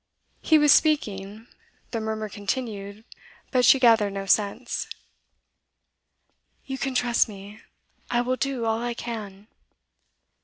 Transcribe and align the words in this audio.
He 0.41 0.57
was 0.57 0.71
speaking; 0.71 1.45
the 1.91 1.99
murmur 2.01 2.27
continued; 2.27 3.05
but 3.51 3.63
she 3.63 3.77
gathered 3.79 4.13
no 4.13 4.25
sense. 4.25 4.87
'You 6.65 6.79
can 6.79 6.95
trust 6.95 7.29
me, 7.29 7.61
I 8.09 8.21
will 8.21 8.35
do 8.35 8.65
all 8.65 8.81
I 8.81 8.95
can. 8.95 9.45